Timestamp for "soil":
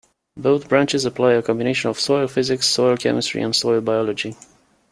1.99-2.27, 2.67-2.97, 3.55-3.81